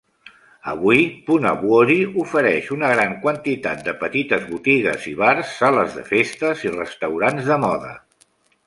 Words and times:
Avui, 0.71 1.01
Punavuori 1.27 1.97
ofereix 2.23 2.71
una 2.77 2.89
gran 2.93 3.13
quantitat 3.27 3.85
de 3.91 3.95
petites 4.03 4.51
botigues 4.55 5.09
i 5.13 5.17
bars, 5.23 5.53
sales 5.61 6.01
de 6.01 6.09
festes 6.13 6.67
i 6.69 6.75
restaurants 6.83 7.49
de 7.55 7.63
moda. 7.69 7.97